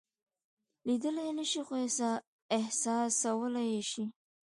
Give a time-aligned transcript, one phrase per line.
[0.85, 1.73] لیدلی یې نشئ خو
[2.57, 4.05] احساسولای یې شئ.